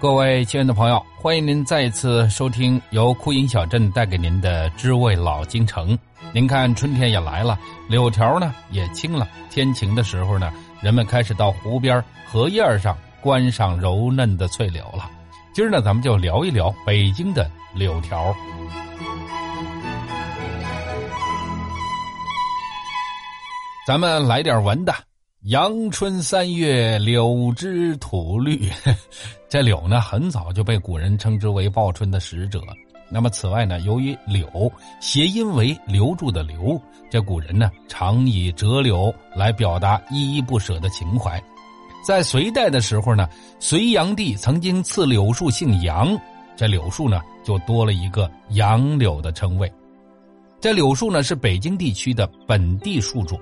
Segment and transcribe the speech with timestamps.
[0.00, 5.96] 各位亲爱的朋友，欢迎您再一次收听由枯影小镇带给您的《知味老京城》。
[6.32, 7.58] 您看，春天也来了，
[7.88, 9.26] 柳条呢也青了。
[9.50, 15.10] 天晴的时候呢，人们开始到湖边、荷叶上观赏柔嫩的翠柳了。
[15.52, 18.32] 今儿呢，咱们就聊一聊北京的柳条。
[23.88, 24.94] 咱们来点文的。
[25.44, 28.70] 阳春三月柳枝吐绿，
[29.48, 32.60] 这柳呢很早就被古人称之为报春的使者。
[33.08, 34.70] 那么此外呢，由于柳
[35.00, 36.78] 谐音为留住的留，
[37.10, 41.42] 这古人呢常以折柳来表达依依不舍的情怀。
[42.06, 43.26] 在隋代的时候呢，
[43.58, 46.14] 隋炀帝曾经赐柳树姓杨，
[46.58, 49.72] 这柳树呢就多了一个杨柳的称谓。
[50.60, 53.40] 这柳树呢是北京地区的本地树种。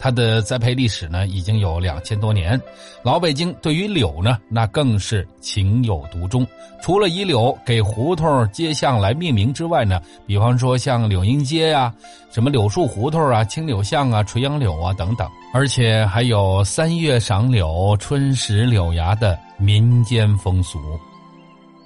[0.00, 2.60] 它的栽培历史呢，已经有两千多年。
[3.02, 6.46] 老北京对于柳呢，那更是情有独钟。
[6.80, 11.92] 除了以柳给胡同街巷来命名之外呢，比方说像柳荫街呀、
[12.30, 20.78] 什么柳树胡同啊、青柳巷啊、垂杨柳啊等等，而且还有三月赏柳、春时柳芽的民间风俗。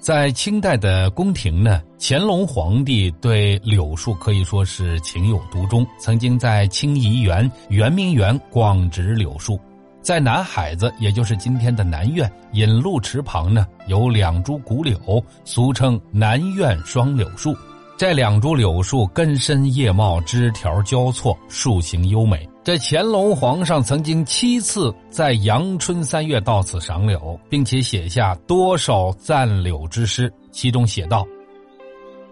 [0.03, 9.57] 在清代的宫廷呢，乾隆皇帝对柳树可以说是情有独钟，曾经在清怡园圆明园广植柳树。
[10.01, 17.57] 在南海子，也就是今天的南苑引路池旁呢，有两株古柳，俗称南苑双柳树。
[17.97, 22.49] 这两株柳树根深叶茂，枝条交错，树形优美。
[22.65, 31.27] 这乾隆皇上曾经七次在阳春三月到此赏柳，并且写下多少赞柳之诗，其中写道：“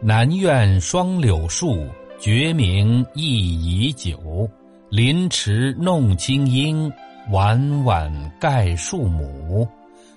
[0.01, 1.85] 南苑双柳树，
[2.21, 4.49] 绝名亦已久。
[4.89, 6.93] 临池弄清音，
[7.33, 9.67] 晚晚盖树母。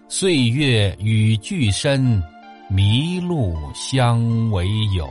[0.07, 2.21] 岁月与俱深，
[2.69, 5.07] 迷路相为友。”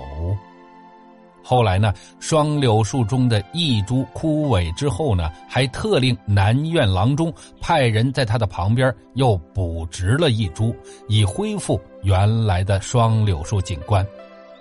[1.42, 10.74] 后来呢，双柳树中的一株枯萎之后呢，还特令南院郎中派人在他的旁边又补植了一株，
[11.08, 14.06] 以恢复原来的双柳树景观。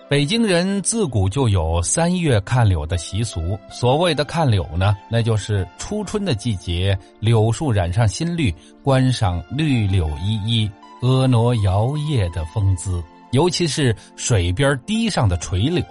[0.10, 3.58] 北京人自古就有三月看柳的习俗。
[3.70, 8.54] 所谓的看柳呢，那就是初春的季节，柳树染上新绿，
[8.84, 10.70] 观赏绿柳依依、
[11.02, 13.02] 婀娜摇曳的风姿。
[13.32, 15.86] 尤其是水边堤上的垂柳，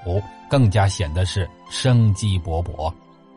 [0.51, 2.93] 更加显得是生机勃勃。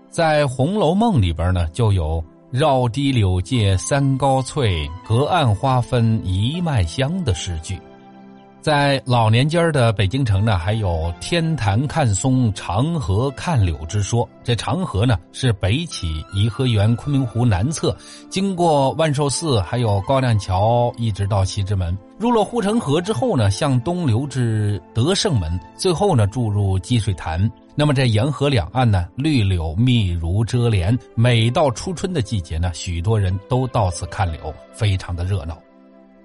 [0.10, 7.80] 在《红楼梦》里边呢，就有“绕堤柳借三高翠，隔岸花分一脉香”的诗句。
[8.64, 14.28] 在老年间的北京城呢，还有天坛看松、长河看柳之说。
[14.42, 17.94] 这长河呢，是北起颐和园昆明湖南侧，
[18.30, 21.98] 经过万寿寺，还有高亮桥，一直到西直门。
[22.18, 27.52] 入了护城河之后呢，向东流至德胜门，最后呢注入积水潭。
[27.76, 30.98] 那么这沿河两岸呢，绿柳密如遮帘。
[31.16, 35.58] 每到初春的季节呢，许多人都到此看柳，非常的热闹。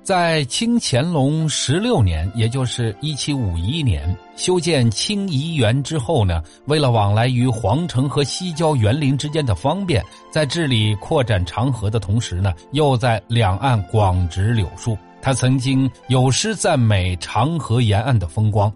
[0.08, 10.02] 在清乾隆十六年，也就是一七五一年，修建清漪园之后呢，为了往来于皇城和西郊园林之间的方便，
[10.32, 14.96] 在治理扩展长河的同时呢，又在两岸广植柳树。
[15.20, 18.72] 他曾经有诗赞美长河沿岸的风光：“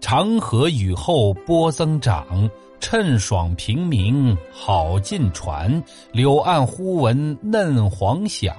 [0.00, 2.48] 长河雨后波增长。”
[2.78, 8.54] 趁爽平明好进船，柳岸忽闻嫩黄响，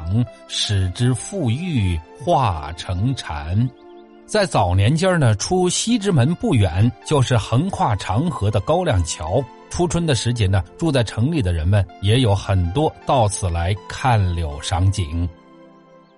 [0.50, 3.70] 使之馥郁化成禅。
[4.26, 9.42] 在早年间呢，出西直门不远就是横跨长河的高亮桥。
[9.70, 15.30] 初春的时节呢，住在城里的人们也有很多到此来看柳赏景。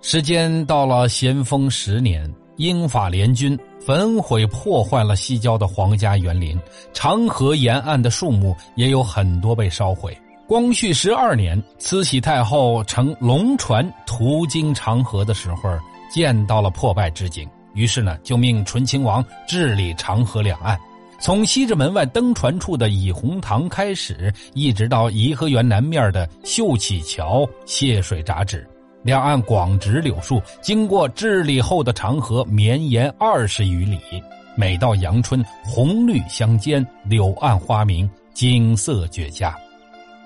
[0.01, 3.59] 时间到了咸丰十年，英法联军。
[3.85, 6.59] 焚毁破坏了西郊的皇家园林，
[6.94, 10.15] 长河沿岸的树木也有很多被烧毁。
[10.48, 15.77] 光绪十二年，慈禧太后乘龙船途经长河的时候，
[16.12, 20.75] 见到了破败之景，于是呢，就命醇亲王治理长河两岸，
[21.19, 28.68] 从西直门外登船处的倚红堂开始，一直到颐和园南面的秀起桥泄水闸止。
[29.01, 34.00] 两岸广植柳树，经过治理后的长河绵延二十余里。
[34.56, 39.56] 每到阳春，红绿相间，柳暗花明，景色绝佳。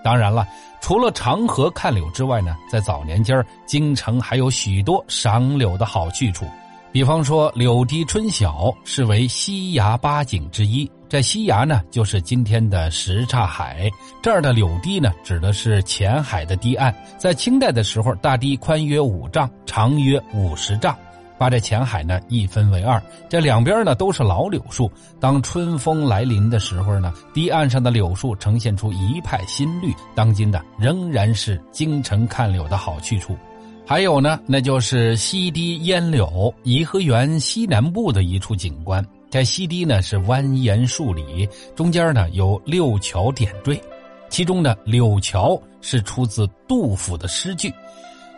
[0.04, 0.48] 当然了，
[0.81, 6.46] 除了长河看柳之外呢，在早年间京城还有许多赏柳的好去处。
[6.92, 10.90] 比方说，柳堤春晓是为西崖八景之一。
[11.13, 13.88] 这西崖呢，就是今天的什刹海。
[14.19, 16.92] 这儿的柳堤呢，指的是前海的堤岸。
[17.19, 20.98] 在清代的时候，大堤宽约五丈，长约五十丈，
[21.38, 23.00] 把这前海呢一分为二。
[23.30, 24.92] 这两边呢都是老柳树。
[25.19, 29.94] 当春风来临的时候呢，堤岸上的柳树呈现出一派新绿。
[30.16, 33.38] 当今的仍然是京城看柳的好去处。
[33.86, 39.06] 还有呢，那就是西堤烟柳，颐和园西南部的一处景观。
[39.33, 43.81] 在西堤呢是蜿蜒数里，中间呢有六桥点缀，
[44.30, 47.74] 其中的柳桥是出自杜甫的诗句：“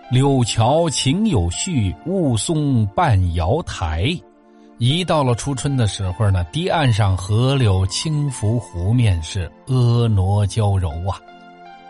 [0.10, 4.18] 柳桥情有序，雾凇半瑶台。”
[4.80, 11.20] 一到了初春的时候呢，堤岸上河柳轻拂湖面，是婀娜娇柔啊。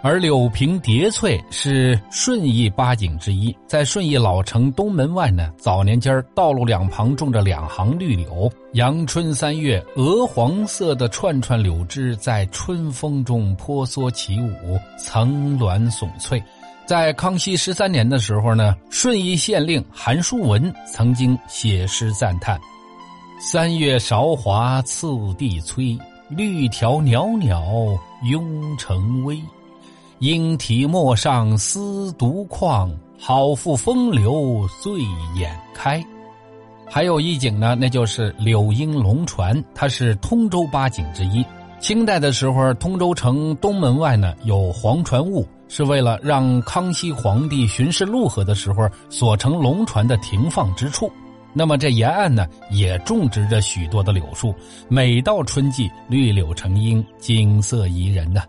[0.06, 16.40] 而柳平叠翠是顺义八景之一，在顺义老城东门外呢，早年间道路两旁种着两行绿柳，阳春三月，鹅黄色的串串柳枝在春风中婆娑起舞，层峦耸翠。
[16.86, 22.62] 在康熙十三年的时候呢，顺义县令韩叔文曾经写诗赞叹
[23.42, 25.98] ：“三月韶华次第催，
[26.30, 28.00] 绿条袅袅
[28.30, 29.42] 拥成微。”
[30.20, 32.90] 莺啼陌上思独旷，
[33.20, 35.02] 好赋风流醉
[35.38, 36.02] 眼开。
[36.88, 41.44] 还有一景呢，那就是柳荫龙船，它是通州八景之一。
[41.82, 51.12] 清代的时候，通州城东门外呢有黄船坞，是为了让康熙皇帝巡视陆河的时候所乘龙船的停放之处。
[51.54, 54.56] 那么这沿岸呢也种植着许多的柳树，
[54.88, 58.42] 每到春季绿柳成荫，景色宜人呢。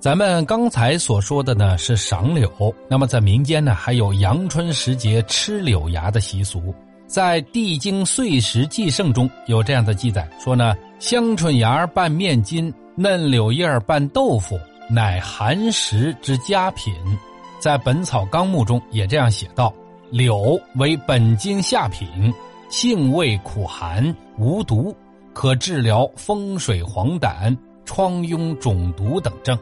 [0.00, 2.50] 咱们刚才所说的呢是赏柳，
[2.88, 6.74] 那么在民间呢还有阳春时节吃柳芽的习俗。
[7.06, 14.58] 在《地经岁时记胜》中有这样的记载，说呢香椿芽拌面筋，嫩柳叶拌豆腐，
[14.88, 16.94] 乃寒食之佳品。
[17.58, 19.70] 在《本草纲目》中也这样写道：
[20.10, 22.08] 柳为本经下品，
[22.70, 24.96] 性味苦寒，无毒，
[25.34, 27.54] 可治疗风水黄疸、
[27.84, 29.58] 疮痈肿毒等症。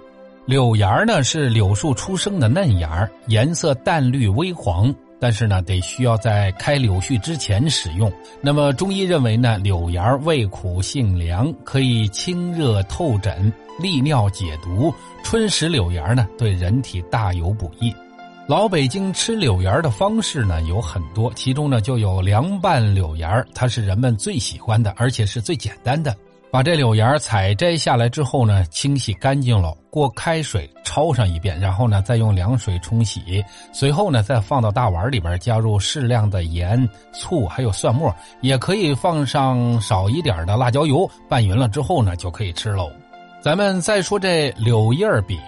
[0.48, 4.90] 柳芽呢是柳树出生的嫩芽颜色淡绿微黄，
[5.20, 8.10] 但是呢得需要在开柳絮之前使用。
[8.40, 14.90] 那么中医认为呢，柳芽味苦性凉，可以清热透疹、利尿解毒。
[15.22, 17.94] 春食柳芽呢，对人体大有补益。
[18.46, 26.16] 老北京吃柳芽的方式呢有很多，其中呢就有凉拌柳芽，它是人们最喜欢的，而且是最简单的。
[26.50, 42.90] 把这柳芽采摘下来之后呢，清洗干净了，过开水焯上一遍，然后呢再用凉水冲洗，随后呢再放到大碗里边，加入适量的盐、醋，还有蒜末，也可以放上少一点的辣椒油，拌匀了之后呢就可以吃喽。
[43.40, 45.38] 咱们再说这柳叶饼，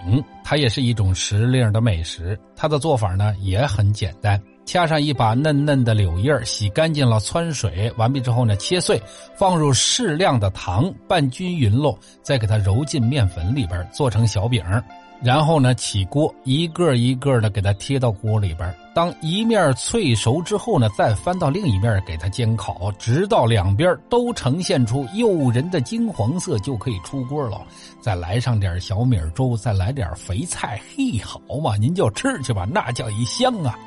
[0.45, 4.41] 它也是一种时令的美食，它的做法呢也很简单。
[4.65, 9.01] 掐上一把嫩嫩的柳叶，洗干净了，汆水完毕之后呢，切碎，
[9.37, 14.63] 放入适量的糖，拌均匀喽，再给它揉进面粉里边，做成小饼。
[15.23, 18.75] 然后呢，起锅，一个一个的给它贴到锅里边。
[18.95, 27.61] 当一面脆熟之后呢，再翻到另一面给它煎烤，直到两边都呈现出诱人的金黄色，就可以出锅了。
[28.01, 33.79] 再来上点小米粥，再来点肥菜，嘿，好嘛，您就吃去吧，那叫一香啊！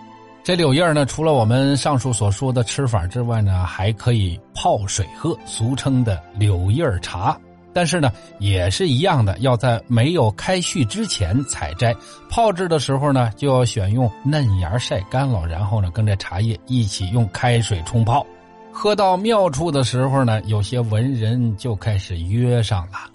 [0.44, 7.40] 这柳叶呢，除了我们上述所说的吃法之外呢，还可以泡水喝，俗称的柳叶茶。
[7.72, 11.96] 但是呢，也是一样的，要在没有开序之前采摘。
[12.30, 18.26] 泡制的时候呢，就要选用嫩芽晒干了，然后呢，跟着茶叶一起用开水冲泡。
[18.70, 23.10] 喝到妙处的时候呢，有些文人就开始约上了：“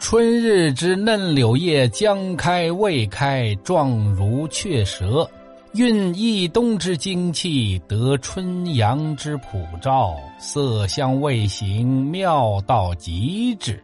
[0.00, 5.30] 春日之嫩柳叶将开未开，状如雀舌。”
[5.74, 13.82] 蕴一冬之精气，得春阳之普照，色香味形妙到极致。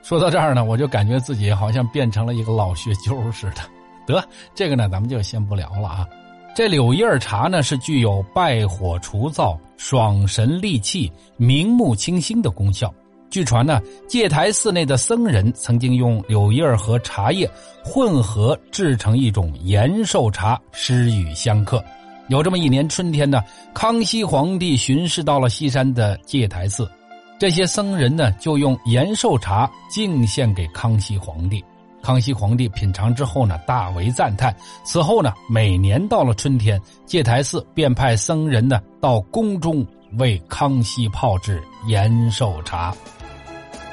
[0.00, 3.62] 说到这儿呢，我就感觉自己好像变成了一个老学究似的。
[4.06, 4.22] 得，
[4.54, 6.06] 这个呢，咱们就先不聊了啊。
[6.54, 12.94] 这柳叶茶呢，是具有败火除燥、爽神利气、明目清心的功效。
[13.30, 17.48] 据传呢，戒台寺内的僧人曾经用柳叶和茶叶
[17.84, 21.82] 混合制成一种延寿茶，施与香客。
[22.28, 23.42] 有这么一年春天呢，
[23.74, 26.90] 康熙皇帝巡视到了西山的戒台寺，
[27.38, 31.62] 这些僧人呢就用延寿茶敬献给康熙皇帝。
[32.00, 34.54] 康熙皇帝品尝之后呢，大为赞叹。
[34.84, 42.94] 此后呢，每年到了春天，戒台寺便派僧人呢到宫中为康熙泡制延寿茶。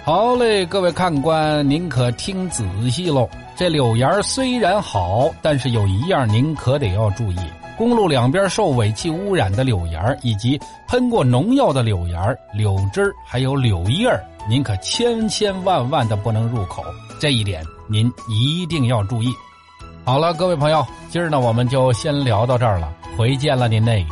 [0.05, 3.27] 好嘞，各位看官，您可听仔细喽。
[3.55, 7.39] 这柳芽虽然好，但是有一样您可得要注意：
[7.75, 14.07] 公路两边受尾气污染的柳芽，以及喷过农药的柳芽、柳枝还有柳叶
[14.47, 16.83] 您可千千万万的不能入口。
[17.19, 19.29] 这一点您一定要注意。
[20.03, 24.05] 好了，各位朋友，今儿呢我们就先聊到这儿了，回见了您嘞。